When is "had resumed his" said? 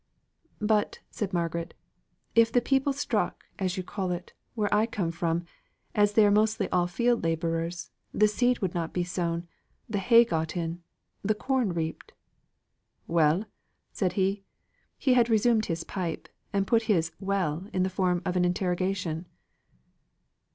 15.13-15.83